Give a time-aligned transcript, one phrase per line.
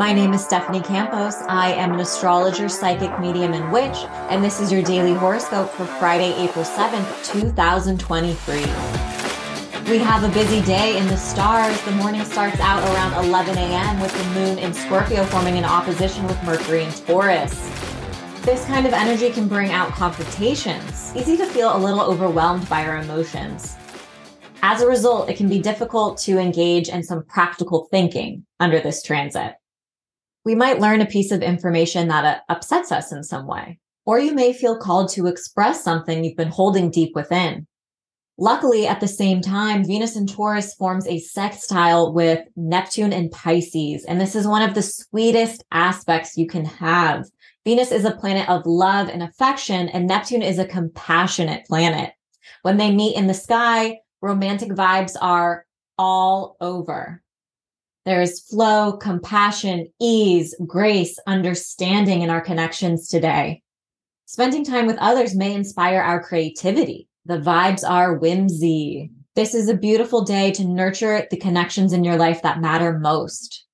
[0.00, 1.34] My name is Stephanie Campos.
[1.46, 3.98] I am an astrologer, psychic medium, and witch,
[4.30, 8.60] and this is your daily horoscope for Friday, April 7th, 2023.
[9.92, 11.78] We have a busy day in the stars.
[11.82, 14.00] The morning starts out around 11 a.m.
[14.00, 17.52] with the moon in Scorpio forming an opposition with Mercury in Taurus.
[18.40, 21.14] This kind of energy can bring out confrontations.
[21.14, 23.76] Easy to feel a little overwhelmed by our emotions.
[24.62, 29.02] As a result, it can be difficult to engage in some practical thinking under this
[29.02, 29.59] transit.
[30.44, 34.18] We might learn a piece of information that uh, upsets us in some way, or
[34.18, 37.66] you may feel called to express something you've been holding deep within.
[38.38, 44.06] Luckily, at the same time, Venus in Taurus forms a sextile with Neptune and Pisces,
[44.06, 47.26] and this is one of the sweetest aspects you can have.
[47.66, 52.14] Venus is a planet of love and affection, and Neptune is a compassionate planet.
[52.62, 55.66] When they meet in the sky, romantic vibes are
[55.98, 57.22] all over.
[58.06, 63.62] There's flow, compassion, ease, grace, understanding in our connections today.
[64.24, 67.08] Spending time with others may inspire our creativity.
[67.26, 69.10] The vibes are whimsy.
[69.36, 73.66] This is a beautiful day to nurture the connections in your life that matter most.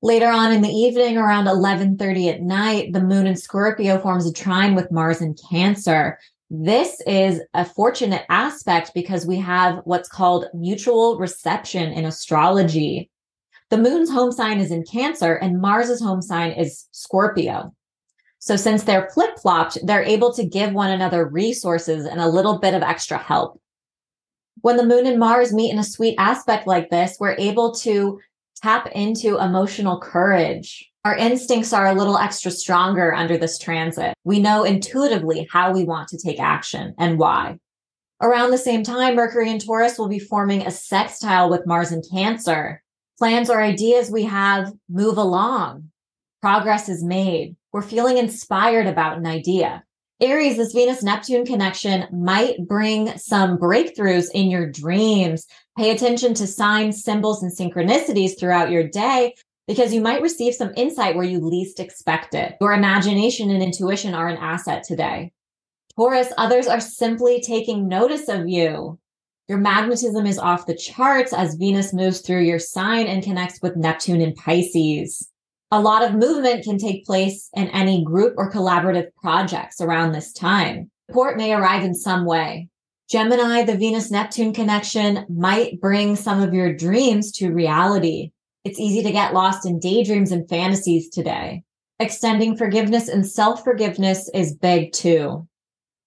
[0.00, 4.32] Later on in the evening, around 11:30 at night, the moon in Scorpio forms a
[4.32, 6.18] trine with Mars in Cancer.
[6.50, 13.10] This is a fortunate aspect because we have what's called mutual reception in astrology.
[13.70, 17.74] The moon's home sign is in Cancer and Mars's home sign is Scorpio.
[18.38, 22.58] So since they're flip flopped, they're able to give one another resources and a little
[22.58, 23.60] bit of extra help.
[24.60, 28.20] When the moon and Mars meet in a sweet aspect like this, we're able to
[28.62, 30.88] tap into emotional courage.
[31.04, 34.14] Our instincts are a little extra stronger under this transit.
[34.24, 37.58] We know intuitively how we want to take action and why.
[38.22, 42.04] Around the same time, Mercury and Taurus will be forming a sextile with Mars and
[42.10, 42.82] Cancer
[43.18, 45.90] plans or ideas we have move along.
[46.42, 47.56] Progress is made.
[47.72, 49.82] We're feeling inspired about an idea.
[50.20, 55.46] Aries, this Venus Neptune connection might bring some breakthroughs in your dreams.
[55.76, 59.34] Pay attention to signs, symbols, and synchronicities throughout your day
[59.66, 62.56] because you might receive some insight where you least expect it.
[62.60, 65.32] Your imagination and intuition are an asset today.
[65.96, 68.98] Taurus, others are simply taking notice of you.
[69.48, 73.76] Your magnetism is off the charts as Venus moves through your sign and connects with
[73.76, 75.30] Neptune in Pisces.
[75.70, 80.32] A lot of movement can take place in any group or collaborative projects around this
[80.32, 80.90] time.
[81.08, 82.68] Support may arrive in some way.
[83.08, 88.32] Gemini, the Venus Neptune connection might bring some of your dreams to reality.
[88.64, 91.62] It's easy to get lost in daydreams and fantasies today.
[92.00, 95.46] Extending forgiveness and self forgiveness is big too.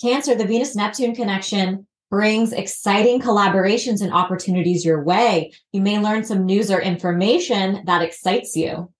[0.00, 5.50] Cancer, the Venus Neptune connection brings exciting collaborations and opportunities your way.
[5.72, 8.92] You may learn some news or information that excites you.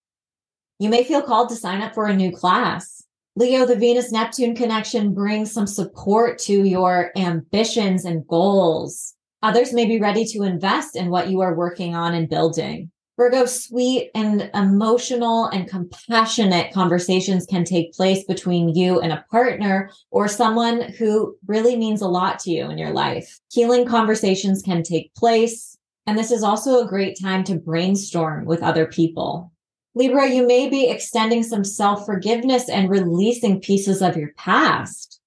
[0.80, 3.04] You may feel called to sign up for a new class.
[3.36, 9.14] Leo, the Venus Neptune connection brings some support to your ambitions and goals.
[9.44, 12.90] Others may be ready to invest in what you are working on and building.
[13.16, 19.90] Virgo, sweet and emotional and compassionate conversations can take place between you and a partner
[20.10, 23.38] or someone who really means a lot to you in your life.
[23.52, 25.78] Healing conversations can take place.
[26.08, 29.52] And this is also a great time to brainstorm with other people.
[29.94, 35.20] Libra, you may be extending some self forgiveness and releasing pieces of your past.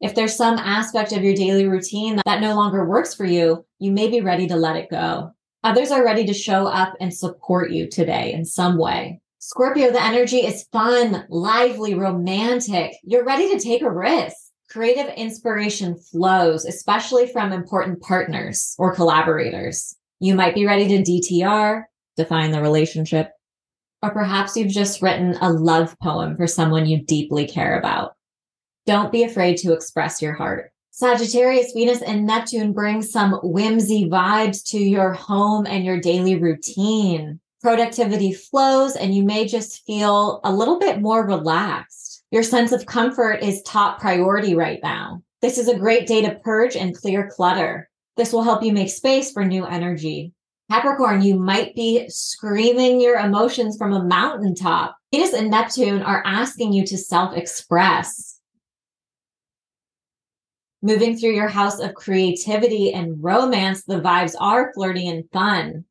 [0.00, 3.92] If there's some aspect of your daily routine that no longer works for you, you
[3.92, 5.35] may be ready to let it go.
[5.66, 9.20] Others are ready to show up and support you today in some way.
[9.40, 12.92] Scorpio, the energy is fun, lively, romantic.
[13.02, 14.36] You're ready to take a risk.
[14.70, 19.96] Creative inspiration flows, especially from important partners or collaborators.
[20.20, 21.82] You might be ready to DTR,
[22.16, 23.32] define the relationship,
[24.04, 28.12] or perhaps you've just written a love poem for someone you deeply care about.
[28.86, 30.70] Don't be afraid to express your heart.
[30.96, 37.38] Sagittarius, Venus, and Neptune bring some whimsy vibes to your home and your daily routine.
[37.60, 42.24] Productivity flows, and you may just feel a little bit more relaxed.
[42.30, 45.20] Your sense of comfort is top priority right now.
[45.42, 47.90] This is a great day to purge and clear clutter.
[48.16, 50.32] This will help you make space for new energy.
[50.72, 54.96] Capricorn, you might be screaming your emotions from a mountaintop.
[55.12, 58.35] Venus and Neptune are asking you to self express
[60.86, 65.84] moving through your house of creativity and romance, the vibes are flirty and fun.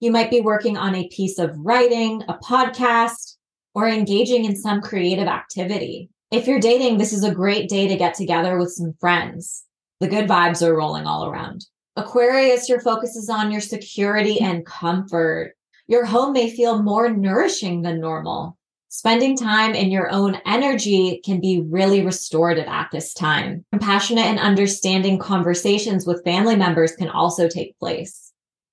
[0.00, 3.36] You might be working on a piece of writing, a podcast,
[3.74, 6.10] or engaging in some creative activity.
[6.32, 9.64] If you're dating, this is a great day to get together with some friends.
[10.00, 11.64] The good vibes are rolling all around.
[11.94, 15.54] Aquarius, your focus is on your security and comfort.
[15.86, 18.58] Your home may feel more nourishing than normal.
[18.96, 23.62] Spending time in your own energy can be really restorative at this time.
[23.70, 28.32] Compassionate and understanding conversations with family members can also take place.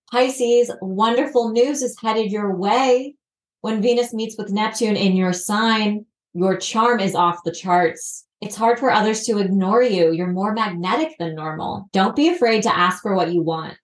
[0.10, 3.16] Pisces, wonderful news is headed your way.
[3.60, 8.26] When Venus meets with Neptune in your sign, your charm is off the charts.
[8.40, 10.14] It's hard for others to ignore you.
[10.14, 11.90] You're more magnetic than normal.
[11.92, 13.78] Don't be afraid to ask for what you want.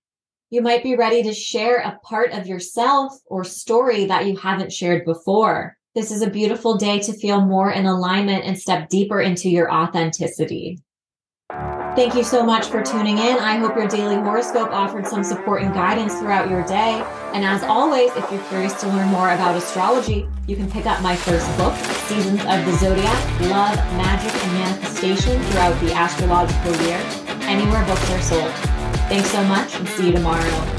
[0.52, 4.72] You might be ready to share a part of yourself or story that you haven't
[4.72, 5.76] shared before.
[6.00, 9.70] This is a beautiful day to feel more in alignment and step deeper into your
[9.70, 10.80] authenticity.
[11.50, 13.38] Thank you so much for tuning in.
[13.38, 17.04] I hope your daily horoscope offered some support and guidance throughout your day.
[17.34, 21.02] And as always, if you're curious to learn more about astrology, you can pick up
[21.02, 21.76] my first book,
[22.08, 27.04] Seasons of the Zodiac Love, Magick, and Manifestation throughout the astrological year,
[27.42, 28.54] anywhere books are sold.
[29.10, 30.79] Thanks so much and see you tomorrow.